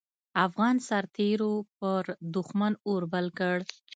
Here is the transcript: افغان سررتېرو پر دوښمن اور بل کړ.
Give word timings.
افغان 0.45 0.75
سررتېرو 0.87 1.53
پر 1.79 2.03
دوښمن 2.33 2.73
اور 2.87 3.01
بل 3.13 3.25
کړ. 3.39 3.55